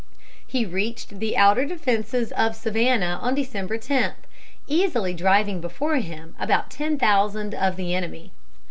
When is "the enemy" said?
7.75-8.31